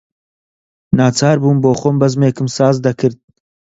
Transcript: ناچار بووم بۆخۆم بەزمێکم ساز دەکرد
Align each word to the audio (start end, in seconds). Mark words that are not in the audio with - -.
ناچار 0.97 1.37
بووم 1.41 1.57
بۆخۆم 1.63 1.95
بەزمێکم 2.01 2.47
ساز 2.57 2.75
دەکرد 2.85 3.17